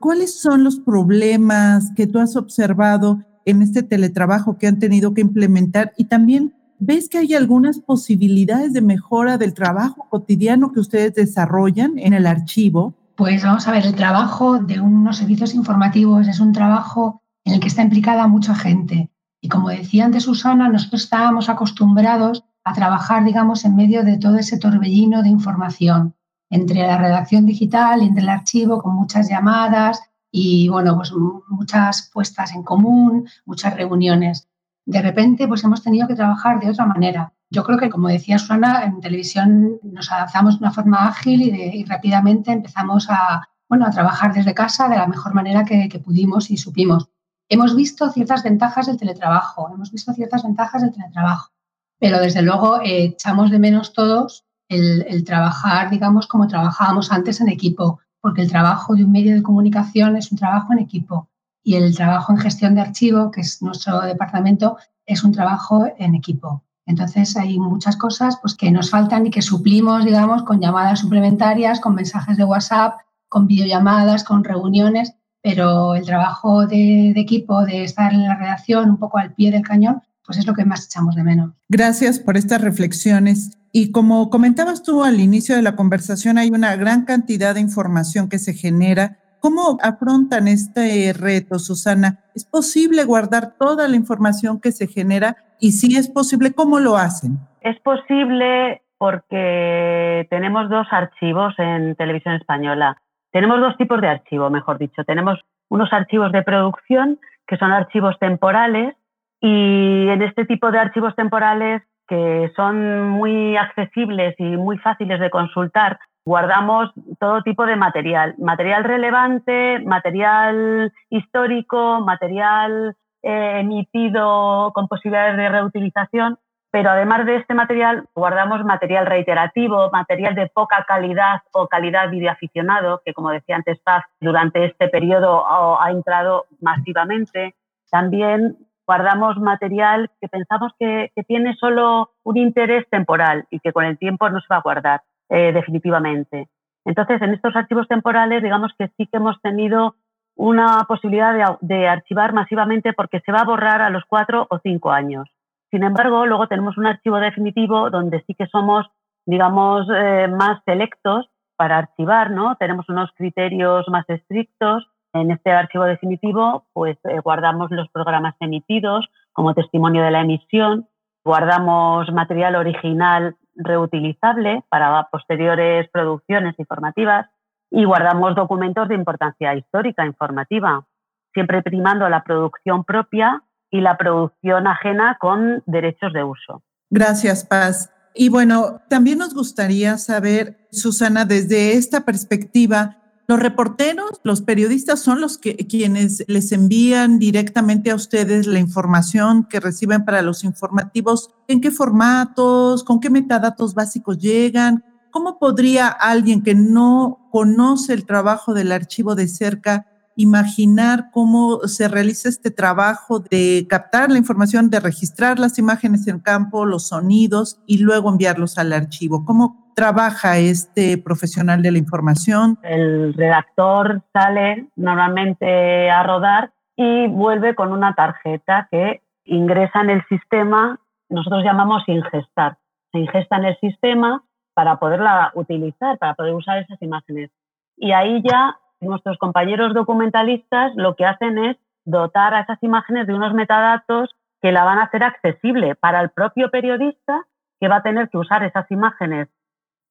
¿Cuáles 0.03 0.39
son 0.41 0.65
los 0.65 0.81
problemas 0.81 1.93
que 1.95 2.09
tú 2.09 2.19
has 2.19 2.35
observado 2.35 3.21
en 3.45 3.63
este 3.63 3.85
teletrabajo 3.85 4.59
que 4.59 4.67
han 4.67 4.81
tenido 4.81 5.15
que 5.15 5.21
implementar? 5.21 5.93
Y 5.97 6.07
también, 6.07 6.53
¿ves 6.81 7.09
que 7.09 7.19
hay 7.19 7.35
algunas 7.35 7.79
posibilidades 7.79 8.73
de 8.73 8.83
mejora 8.83 9.39
del 9.39 9.55
trabajo 9.55 10.09
cotidiano 10.11 10.73
que 10.73 10.81
ustedes 10.81 11.15
desarrollan 11.15 12.01
en 12.01 12.15
el 12.15 12.27
archivo? 12.27 12.95
Pues 13.15 13.45
vamos 13.45 13.69
a 13.69 13.71
ver, 13.71 13.87
el 13.87 13.95
trabajo 13.95 14.59
de 14.59 14.81
unos 14.81 15.19
servicios 15.19 15.55
informativos 15.55 16.27
es 16.27 16.41
un 16.41 16.53
trabajo 16.53 17.23
en 17.45 17.55
el 17.55 17.61
que 17.61 17.69
está 17.69 17.83
implicada 17.83 18.27
mucha 18.27 18.57
gente. 18.57 19.09
Y 19.41 19.49
como 19.49 19.69
decía 19.69 20.05
antes 20.05 20.25
Susana, 20.25 20.69
nosotros 20.69 21.05
estábamos 21.05 21.49
acostumbrados 21.49 22.45
a 22.65 22.73
trabajar, 22.73 23.25
digamos, 23.25 23.65
en 23.65 23.77
medio 23.77 24.03
de 24.03 24.19
todo 24.19 24.37
ese 24.37 24.59
torbellino 24.59 25.23
de 25.23 25.29
información, 25.29 26.17
entre 26.53 26.87
la 26.87 26.99
redacción 26.99 27.47
digital 27.47 28.03
entre 28.03 28.23
el 28.23 28.29
archivo, 28.29 28.83
con 28.83 28.95
muchas 28.95 29.29
llamadas 29.29 30.03
y, 30.31 30.69
bueno, 30.69 30.95
pues 30.95 31.11
muchas 31.49 32.11
puestas 32.13 32.53
en 32.53 32.63
común, 32.63 33.27
muchas 33.47 33.75
reuniones. 33.75 34.49
De 34.85 35.01
repente, 35.01 35.49
pues 35.49 35.65
hemos 35.65 35.83
tenido 35.83 36.07
que 36.07 36.15
trabajar 36.15 36.61
de 36.61 36.69
otra 36.71 36.85
manera. 36.85 37.33
Yo 37.49 37.65
creo 37.65 37.79
que, 37.79 37.89
como 37.89 38.09
decía 38.09 38.39
Susana, 38.39 38.85
en 38.85 39.01
televisión 39.01 39.79
nos 39.83 40.13
adaptamos 40.13 40.59
de 40.59 40.65
una 40.65 40.73
forma 40.73 41.09
ágil 41.09 41.43
y, 41.43 41.85
rápidamente 41.85 42.53
empezamos 42.53 43.09
a, 43.09 43.49
bueno, 43.67 43.87
a 43.87 43.91
trabajar 43.91 44.35
desde 44.35 44.53
casa 44.55 44.89
de 44.91 44.97
la 44.97 45.07
mejor 45.07 45.33
manera 45.33 45.65
que 45.65 46.03
pudimos 46.05 46.51
y 46.51 46.59
supimos. 46.59 47.09
Hemos 47.49 47.75
visto 47.75 48.11
ciertas 48.11 48.43
ventajas 48.43 48.87
del 48.87 48.99
teletrabajo, 48.99 49.71
hemos 49.75 49.91
visto 49.91 50.13
ciertas 50.13 50.43
ventajas 50.43 50.83
del 50.83 50.93
teletrabajo, 50.93 51.51
pero 51.99 52.19
desde 52.19 52.43
luego 52.43 52.81
eh, 52.81 53.05
echamos 53.05 53.51
de 53.51 53.59
menos 53.59 53.93
todos 53.93 54.47
el, 54.73 55.25
trabajar, 55.25 55.91
digamos, 55.91 56.27
como 56.27 56.47
trabajábamos 56.47 57.13
antes 57.13 57.41
en 57.41 57.49
equipo, 57.49 58.01
porque 58.21 58.43
el 58.43 58.51
trabajo 58.51 58.95
de 58.95 59.05
un 59.05 59.13
medio 59.13 59.35
de 59.35 59.43
comunicación 59.43 60.17
es 60.17 60.33
un 60.33 60.39
trabajo 60.39 60.73
en 60.73 60.79
equipo 60.79 61.29
y 61.63 61.75
el 61.75 61.95
trabajo 61.95 62.33
en 62.33 62.39
gestión 62.39 62.75
de 62.75 62.81
archivo, 62.81 63.31
que 63.31 63.43
es 63.43 63.63
nuestro 63.63 64.01
departamento, 64.01 64.77
es 65.07 65.23
un 65.25 65.33
trabajo 65.33 65.87
en 65.99 66.15
equipo. 66.15 66.63
Entonces 66.87 67.37
hay 67.37 67.59
muchas 67.59 67.97
cosas 67.97 68.39
pues, 68.41 68.55
que 68.55 68.71
nos 68.71 68.91
faltan 68.91 69.27
y 69.27 69.31
que 69.31 69.43
suplimos, 69.43 70.05
digamos, 70.05 70.43
con 70.43 70.61
llamadas 70.61 71.01
suplementarias, 71.01 71.81
con 71.81 71.95
mensajes 71.95 72.37
de 72.37 72.45
WhatsApp, 72.45 72.99
con 73.29 73.47
videollamadas, 73.47 74.25
con 74.25 74.43
reuniones, 74.43 75.15
pero 75.43 75.95
el 75.95 76.05
trabajo 76.05 76.67
de, 76.67 77.11
equipo, 77.11 77.65
de 77.65 77.85
estar 77.85 78.13
en 78.13 78.25
la 78.25 78.37
redacción 78.37 78.91
un 78.91 78.99
poco 78.99 79.19
al 79.19 79.35
pie 79.35 79.51
del 79.51 79.63
cañón, 79.63 80.03
pues 80.25 80.39
es 80.39 80.47
lo 80.47 80.55
que 80.55 80.65
más 80.65 80.87
echamos 80.87 81.15
de 81.15 81.25
menos. 81.25 81.53
Gracias 81.69 82.19
por 82.19 82.37
estas 82.37 82.61
reflexiones. 82.61 83.59
Y 83.75 83.91
como 83.91 84.29
comentabas 84.29 84.83
tú 84.83 85.03
al 85.03 85.19
inicio 85.19 85.57
de 85.57 85.63
la 85.63 85.77
conversación, 85.77 86.37
hay 86.37 86.51
una 86.51 86.77
gran 86.77 87.07
cantidad 87.07 87.55
de 87.55 87.61
información 87.61 88.29
que 88.29 88.39
se 88.39 88.53
genera. 88.53 89.17
¿Cómo 89.41 89.79
afrontan 89.83 90.47
este 90.47 91.15
reto, 91.19 91.59
Susana? 91.59 92.21
¿Es 92.35 92.45
posible 92.45 93.05
guardar 93.05 93.55
toda 93.59 93.89
la 93.89 93.97
información 93.97 94.61
que 94.61 94.73
se 94.73 94.87
genera? 94.89 95.37
Y 95.59 95.73
si 95.73 95.97
es 95.97 96.09
posible, 96.11 96.53
¿cómo 96.53 96.81
lo 96.81 96.97
hacen? 96.97 97.39
Es 97.63 97.81
posible 97.81 98.83
porque 98.99 100.27
tenemos 100.29 100.69
dos 100.69 100.87
archivos 100.91 101.55
en 101.59 101.97
televisión 101.97 102.35
española. 102.35 102.99
Tenemos 103.33 103.59
dos 103.59 103.77
tipos 103.79 104.03
de 104.03 104.09
archivo, 104.09 104.51
mejor 104.51 104.79
dicho. 104.79 105.03
Tenemos 105.05 105.41
unos 105.71 105.91
archivos 105.95 106.31
de 106.31 106.43
producción, 106.43 107.19
que 107.47 107.57
son 107.57 107.73
archivos 107.73 108.19
temporales, 108.21 108.95
y 109.41 110.09
en 110.09 110.21
este 110.23 110.45
tipo 110.45 110.71
de 110.71 110.79
archivos 110.79 111.17
temporales, 111.17 111.83
que 112.13 112.53
son 112.55 113.09
muy 113.09 113.57
accesibles 113.57 114.35
y 114.37 114.45
muy 114.45 114.77
fáciles 114.77 115.19
de 115.19 115.31
consultar, 115.31 115.99
guardamos 116.27 116.93
todo 117.19 117.41
tipo 117.41 117.65
de 117.65 117.75
material. 117.75 118.35
Material 118.37 118.85
relevante, 118.85 119.79
material 119.79 120.93
histórico, 121.09 122.03
material 122.03 122.95
eh, 123.23 123.61
emitido 123.61 124.73
con 124.75 124.89
posibilidades 124.89 125.39
de 125.39 125.49
reutilización 125.49 126.39
pero 126.71 126.89
además 126.89 127.27
de 127.27 127.37
este 127.37 127.53
material 127.53 128.07
guardamos 128.15 128.65
material 128.65 129.05
reiterativo, 129.05 129.91
material 129.91 130.35
de 130.35 130.47
poca 130.47 130.87
calidad 130.89 131.43
o 131.53 131.69
calidad 131.69 132.09
videoaficionado, 132.09 133.03
que 133.05 133.13
como 133.13 133.29
decía 133.29 133.57
antes 133.57 133.79
Paz, 133.81 134.05
durante 134.21 134.65
este 134.65 134.89
periodo 134.89 135.45
ha 135.79 135.91
entrado 135.91 136.47
masivamente. 136.63 137.55
También 137.91 138.57
guardamos 138.87 139.39
material 139.39 140.11
que 140.21 140.29
pensamos 140.29 140.73
que, 140.79 141.13
tiene 141.27 141.55
solo 141.57 142.11
un 142.25 142.37
interés 142.37 142.89
temporal 142.91 143.47
y 143.51 143.61
que 143.61 143.73
con 143.73 143.85
el 143.85 143.99
tiempo 143.99 144.29
no 144.29 144.41
se 144.41 144.47
va 144.51 144.57
a 144.57 144.63
guardar 144.63 145.03
eh, 145.29 145.53
definitivamente. 145.53 146.49
Entonces, 146.85 147.23
en 147.23 147.35
estos 147.35 147.55
archivos 147.55 147.87
temporales, 147.89 148.43
digamos 148.43 148.73
que 148.79 148.89
sí 148.97 149.07
que 149.07 149.19
hemos 149.19 149.41
tenido 149.41 149.95
una 150.35 150.85
posibilidad 150.89 151.59
de 151.61 151.89
archivar 151.89 152.33
masivamente 152.33 152.93
porque 152.93 153.21
se 153.21 153.33
va 153.33 153.41
a 153.41 153.45
borrar 153.45 153.83
a 153.83 153.91
los 153.91 154.05
cuatro 154.07 154.47
o 154.51 154.59
cinco 154.59 154.91
años. 154.91 155.29
Sin 155.71 155.85
embargo, 155.85 156.27
luego 156.27 156.49
tenemos 156.49 156.77
un 156.77 156.87
archivo 156.87 157.19
definitivo 157.19 157.89
donde 157.91 158.23
sí 158.27 158.35
que 158.35 158.47
somos, 158.47 158.87
digamos, 159.25 159.87
eh, 159.95 160.29
más 160.29 160.63
selectos 160.65 161.31
para 161.57 161.79
archivar, 161.79 162.31
¿no? 162.31 162.57
Tenemos 162.57 162.89
unos 162.89 163.11
criterios 163.17 163.89
más 163.89 164.05
estrictos. 164.09 164.87
En 165.15 165.31
este 165.31 165.51
archivo 165.51 165.85
definitivo, 165.85 166.65
pues 166.73 166.97
eh, 167.05 167.21
guardamos 167.23 167.71
los 167.71 167.89
programas 167.91 168.35
emitidos 168.41 169.07
como 169.33 169.55
testimonio 169.55 170.03
de 170.03 170.11
la 170.11 170.23
emisión, 170.23 170.89
guardamos 171.25 172.11
material 172.13 172.57
original 172.57 173.37
reutilizable 173.55 174.65
para 174.69 175.09
posteriores 175.11 175.89
producciones 175.91 176.59
informativas 176.59 177.29
y 177.71 177.85
guardamos 177.85 178.35
documentos 178.35 178.89
de 178.89 178.95
importancia 178.95 179.55
histórica 179.55 180.07
informativa, 180.07 180.87
siempre 181.33 181.63
primando 181.63 182.09
la 182.09 182.23
producción 182.23 182.85
propia 182.85 183.43
y 183.71 183.81
la 183.81 183.97
producción 183.97 184.67
ajena 184.67 185.17
con 185.19 185.63
derechos 185.67 186.13
de 186.13 186.25
uso. 186.25 186.63
Gracias, 186.91 187.45
Paz. 187.45 187.91
Y 188.15 188.29
bueno, 188.29 188.83
también 188.91 189.19
nos 189.19 189.35
gustaría 189.35 189.97
saber, 189.97 190.69
Susana, 190.71 191.25
desde 191.25 191.75
esta 191.75 192.03
perspectiva, 192.03 193.02
los 193.29 193.39
reporteros, 193.39 194.21
los 194.25 194.43
periodistas 194.43 195.01
son 195.01 195.21
los 195.21 195.39
que 195.39 195.57
quienes 195.57 196.25
les 196.27 196.51
envían 196.53 197.19
directamente 197.19 197.91
a 197.91 197.95
ustedes 197.95 198.47
la 198.47 198.59
información 198.59 199.45
que 199.45 199.61
reciben 199.61 200.05
para 200.05 200.23
los 200.23 200.45
informativos. 200.45 201.31
¿En 201.47 201.61
qué 201.61 201.71
formatos? 201.71 202.83
¿Con 202.85 203.01
qué 203.01 203.11
metadatos 203.11 203.75
básicos 203.75 204.19
llegan? 204.19 204.85
¿Cómo 205.11 205.39
podría 205.39 205.89
alguien 205.89 206.43
que 206.43 206.55
no 206.55 207.29
conoce 207.31 207.93
el 207.93 208.07
trabajo 208.07 208.55
del 208.55 208.73
archivo 208.73 209.15
de 209.15 209.29
cerca 209.29 209.87
imaginar 210.17 211.11
cómo 211.11 211.61
se 211.67 211.89
realiza 211.89 212.29
este 212.29 212.51
trabajo 212.51 213.21
de 213.21 213.67
captar 213.69 214.11
la 214.11 214.19
información, 214.19 214.69
de 214.69 214.81
registrar 214.81 215.39
las 215.39 215.59
imágenes 215.59 216.07
en 216.07 216.21
campo, 216.21 216.67
los 216.67 216.89
sonidos 216.89 217.61
y 217.67 217.79
luego 217.79 218.11
enviarlos 218.11 218.59
al 218.59 218.73
archivo. 218.73 219.25
¿Cómo 219.25 219.62
trabaja 219.75 220.39
este 220.39 220.99
profesional 220.99 221.63
de 221.63 221.73
la 221.73 221.79
información? 221.79 222.59
El 222.63 223.15
redactor 223.15 224.03
sale 224.13 224.67
normalmente 224.77 225.91
a 225.91 226.03
rodar 226.03 226.53
y 226.77 227.09
vuelve 227.09 227.55
con 227.55 227.73
una 227.73 227.95
tarjeta 227.95 228.69
que 228.71 229.03
ingresa 229.25 229.81
en 229.81 229.91
el 229.91 230.05
sistema, 230.09 230.79
nosotros 231.09 231.45
llamamos 231.45 231.83
ingestar. 231.87 232.59
Se 232.93 232.99
ingesta 232.99 233.37
en 233.37 233.45
el 233.45 233.57
sistema 233.59 234.23
para 234.55 234.77
poderla 234.77 235.33
utilizar, 235.35 235.99
para 235.99 236.15
poder 236.15 236.35
usar 236.35 236.59
esas 236.59 236.81
imágenes. 236.83 237.31
Y 237.77 237.93
ahí 237.93 238.23
ya 238.23 238.59
nuestros 238.81 239.17
compañeros 239.19 239.75
documentalistas 239.75 240.73
lo 240.77 240.97
que 240.97 241.07
hacen 241.07 241.39
es 241.39 241.57
dotar 241.85 242.35
a 242.35 242.41
esas 242.41 242.63
imágenes 242.63 243.07
de 243.07 243.15
unos 243.15 243.33
metadatos 243.35 244.11
que 244.41 244.53
la 244.53 244.65
van 244.65 244.79
a 244.79 244.85
hacer 244.85 245.05
accesible 245.05 245.75
para 245.75 246.01
el 246.01 246.11
propio 246.11 246.51
periodista 246.51 247.23
que 247.61 247.69
va 247.69 247.77
a 247.77 247.83
tener 247.83 248.09
que 248.09 248.19
usar 248.19 248.43
esas 248.43 248.69
imágenes 248.71 249.29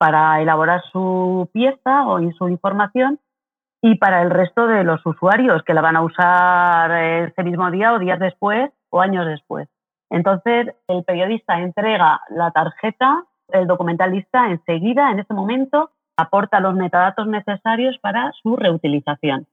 para 0.02 0.42
elaborar 0.42 0.82
su 0.92 1.48
pieza 1.54 2.08
o 2.08 2.20
su 2.32 2.50
información 2.50 3.20
y 3.84 4.00
para 4.00 4.24
el 4.24 4.32
resto 4.32 4.66
de 4.66 4.84
los 4.84 5.06
usuarios 5.06 5.62
que 5.62 5.76
la 5.76 5.82
van 5.82 5.96
a 5.96 6.02
usar 6.02 6.92
ese 7.04 7.44
mismo 7.44 7.70
día 7.70 7.94
o 7.94 8.00
días 8.00 8.18
después 8.18 8.72
o 8.90 9.00
años 9.00 9.28
después. 9.28 9.70
Entonces, 10.10 10.74
el 10.88 11.04
periodista 11.04 11.60
entrega 11.60 12.20
la 12.32 12.50
tarjeta, 12.50 13.26
el 13.50 13.68
documentalista 13.68 14.50
enseguida, 14.50 15.12
en 15.12 15.20
ese 15.20 15.36
momento, 15.36 15.92
aporta 16.18 16.60
los 16.60 16.74
metadatos 16.74 17.28
necesarios 17.28 18.00
para 18.00 18.32
su 18.42 18.56
reutilización. 18.56 19.46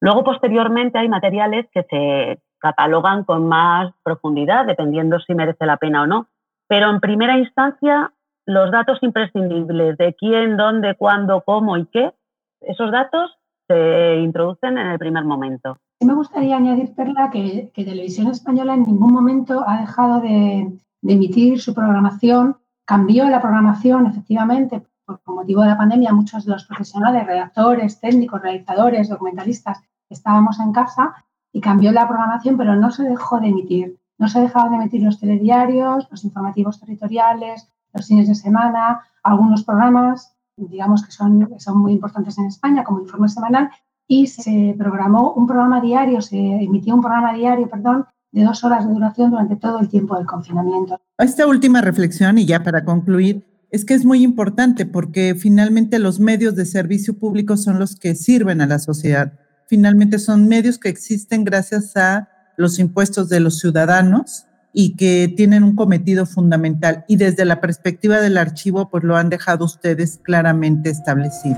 Luego, 0.00 0.22
posteriormente, 0.22 1.00
hay 1.00 1.08
materiales 1.08 1.66
que 1.72 1.82
se 1.82 2.40
catalogan 2.60 3.24
con 3.24 3.48
más 3.48 3.92
profundidad, 4.04 4.66
dependiendo 4.66 5.18
si 5.18 5.34
merece 5.34 5.66
la 5.66 5.78
pena 5.78 6.02
o 6.02 6.06
no. 6.06 6.28
Pero 6.68 6.90
en 6.90 7.00
primera 7.00 7.36
instancia, 7.38 8.12
los 8.46 8.70
datos 8.70 8.98
imprescindibles 9.02 9.98
de 9.98 10.14
quién, 10.14 10.56
dónde, 10.56 10.94
cuándo, 10.94 11.42
cómo 11.44 11.76
y 11.76 11.86
qué, 11.86 12.14
esos 12.60 12.90
datos 12.90 13.36
se 13.68 14.16
introducen 14.20 14.78
en 14.78 14.86
el 14.86 14.98
primer 14.98 15.24
momento. 15.24 15.78
Sí 16.00 16.06
me 16.06 16.14
gustaría 16.14 16.56
añadir, 16.56 16.94
Perla, 16.94 17.30
que, 17.30 17.72
Televisión 17.74 18.28
Española 18.28 18.74
en 18.74 18.84
ningún 18.84 19.12
momento 19.12 19.64
ha 19.66 19.80
dejado 19.80 20.20
de 20.20 20.78
emitir 21.02 21.60
su 21.60 21.74
programación, 21.74 22.56
cambió 22.84 23.28
la 23.28 23.40
programación, 23.40 24.06
efectivamente, 24.06 24.82
por 25.04 25.20
motivo 25.26 25.62
de 25.62 25.68
la 25.68 25.78
pandemia, 25.78 26.12
muchos 26.12 26.44
de 26.44 26.52
los 26.52 26.64
profesionales, 26.64 27.26
redactores, 27.26 28.00
técnicos, 28.00 28.42
realizadores, 28.42 29.08
documentalistas, 29.08 29.82
estábamos 30.08 30.60
en 30.60 30.72
casa 30.72 31.14
y 31.52 31.60
cambió 31.60 31.92
la 31.92 32.06
programación, 32.06 32.56
pero 32.56 32.76
no 32.76 32.90
se 32.90 33.04
dejó 33.04 33.40
de 33.40 33.48
emitir. 33.48 33.98
No 34.18 34.28
se 34.28 34.40
dejaban 34.40 34.70
de 34.70 34.76
emitir 34.76 35.02
los 35.02 35.20
telediarios, 35.20 36.08
los 36.10 36.24
informativos 36.24 36.80
territoriales, 36.80 37.68
los 37.96 38.06
fines 38.06 38.28
de 38.28 38.34
semana, 38.34 39.00
algunos 39.22 39.64
programas, 39.64 40.32
digamos 40.56 41.04
que 41.04 41.12
son, 41.12 41.48
son 41.58 41.78
muy 41.78 41.92
importantes 41.92 42.38
en 42.38 42.46
España, 42.46 42.84
como 42.84 43.00
informe 43.00 43.28
semanal, 43.28 43.70
y 44.08 44.26
se 44.28 44.74
programó 44.78 45.32
un 45.32 45.46
programa 45.46 45.80
diario, 45.80 46.20
se 46.20 46.38
emitió 46.38 46.94
un 46.94 47.00
programa 47.00 47.34
diario, 47.34 47.68
perdón, 47.68 48.06
de 48.32 48.44
dos 48.44 48.62
horas 48.64 48.86
de 48.86 48.92
duración 48.92 49.30
durante 49.30 49.56
todo 49.56 49.80
el 49.80 49.88
tiempo 49.88 50.16
del 50.16 50.26
confinamiento. 50.26 51.00
Esta 51.18 51.46
última 51.46 51.80
reflexión, 51.80 52.38
y 52.38 52.46
ya 52.46 52.62
para 52.62 52.84
concluir, 52.84 53.44
es 53.70 53.84
que 53.84 53.94
es 53.94 54.04
muy 54.04 54.22
importante 54.22 54.86
porque 54.86 55.34
finalmente 55.34 55.98
los 55.98 56.20
medios 56.20 56.54
de 56.54 56.66
servicio 56.66 57.18
público 57.18 57.56
son 57.56 57.78
los 57.78 57.96
que 57.96 58.14
sirven 58.14 58.60
a 58.60 58.66
la 58.66 58.78
sociedad. 58.78 59.32
Finalmente 59.66 60.18
son 60.18 60.46
medios 60.46 60.78
que 60.78 60.88
existen 60.88 61.44
gracias 61.44 61.96
a 61.96 62.28
los 62.56 62.78
impuestos 62.78 63.28
de 63.28 63.40
los 63.40 63.58
ciudadanos 63.58 64.46
y 64.78 64.94
que 64.94 65.32
tienen 65.34 65.64
un 65.64 65.74
cometido 65.74 66.26
fundamental. 66.26 67.06
Y 67.08 67.16
desde 67.16 67.46
la 67.46 67.62
perspectiva 67.62 68.20
del 68.20 68.36
archivo, 68.36 68.90
pues 68.90 69.04
lo 69.04 69.16
han 69.16 69.30
dejado 69.30 69.64
ustedes 69.64 70.20
claramente 70.22 70.90
establecido. 70.90 71.56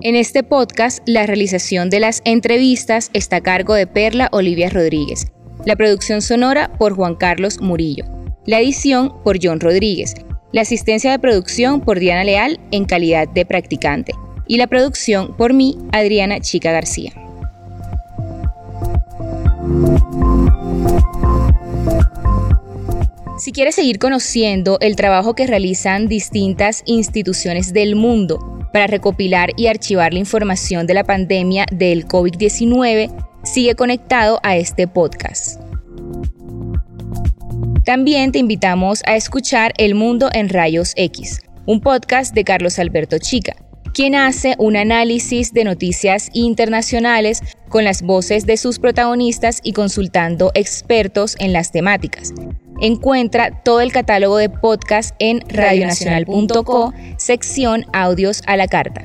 En 0.00 0.16
este 0.16 0.42
podcast, 0.42 1.06
la 1.06 1.26
realización 1.26 1.90
de 1.90 2.00
las 2.00 2.22
entrevistas 2.24 3.10
está 3.12 3.36
a 3.36 3.40
cargo 3.42 3.74
de 3.74 3.86
Perla 3.86 4.30
Olivia 4.32 4.70
Rodríguez, 4.70 5.26
la 5.66 5.76
producción 5.76 6.22
sonora 6.22 6.72
por 6.78 6.94
Juan 6.94 7.16
Carlos 7.16 7.60
Murillo, 7.60 8.06
la 8.46 8.60
edición 8.60 9.12
por 9.22 9.36
John 9.42 9.60
Rodríguez, 9.60 10.14
la 10.52 10.62
asistencia 10.62 11.10
de 11.10 11.18
producción 11.18 11.82
por 11.82 11.98
Diana 11.98 12.24
Leal 12.24 12.58
en 12.70 12.86
calidad 12.86 13.28
de 13.28 13.44
practicante 13.44 14.12
y 14.46 14.56
la 14.56 14.68
producción 14.68 15.36
por 15.36 15.52
mí, 15.52 15.76
Adriana 15.92 16.40
Chica 16.40 16.72
García. 16.72 17.27
Si 23.38 23.52
quieres 23.52 23.76
seguir 23.76 23.98
conociendo 23.98 24.78
el 24.80 24.96
trabajo 24.96 25.34
que 25.34 25.46
realizan 25.46 26.08
distintas 26.08 26.82
instituciones 26.86 27.72
del 27.72 27.94
mundo 27.94 28.58
para 28.72 28.86
recopilar 28.88 29.50
y 29.56 29.68
archivar 29.68 30.12
la 30.12 30.18
información 30.18 30.86
de 30.86 30.94
la 30.94 31.04
pandemia 31.04 31.64
del 31.70 32.06
COVID-19, 32.06 33.10
sigue 33.44 33.74
conectado 33.74 34.40
a 34.42 34.56
este 34.56 34.88
podcast. 34.88 35.60
También 37.84 38.32
te 38.32 38.38
invitamos 38.38 39.02
a 39.06 39.16
escuchar 39.16 39.72
El 39.78 39.94
Mundo 39.94 40.28
en 40.32 40.48
Rayos 40.48 40.92
X, 40.96 41.40
un 41.64 41.80
podcast 41.80 42.34
de 42.34 42.44
Carlos 42.44 42.78
Alberto 42.78 43.18
Chica, 43.18 43.56
quien 43.92 44.14
hace 44.14 44.54
un 44.58 44.76
análisis 44.76 45.52
de 45.52 45.64
noticias 45.64 46.30
internacionales 46.32 47.42
con 47.68 47.84
las 47.84 48.02
voces 48.02 48.46
de 48.46 48.56
sus 48.56 48.78
protagonistas 48.78 49.60
y 49.62 49.72
consultando 49.72 50.50
expertos 50.54 51.36
en 51.38 51.52
las 51.52 51.72
temáticas. 51.72 52.32
Encuentra 52.80 53.62
todo 53.62 53.80
el 53.80 53.92
catálogo 53.92 54.36
de 54.36 54.48
podcast 54.48 55.14
en 55.18 55.40
radionacional.co, 55.48 56.92
sección 57.16 57.84
Audios 57.92 58.42
a 58.46 58.56
la 58.56 58.68
carta. 58.68 59.04